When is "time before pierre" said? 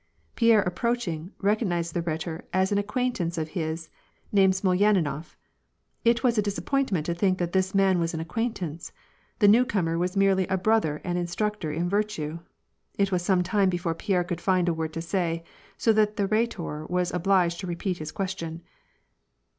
13.43-14.23